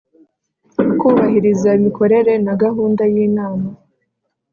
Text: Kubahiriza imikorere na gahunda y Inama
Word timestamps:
Kubahiriza 0.99 1.69
imikorere 1.79 2.33
na 2.45 2.53
gahunda 2.63 3.03
y 3.13 3.15
Inama 3.27 3.67